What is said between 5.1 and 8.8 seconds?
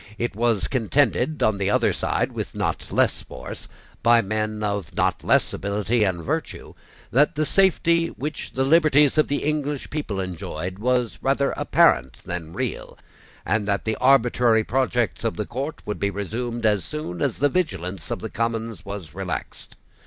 less ability and virtue, that the safety which the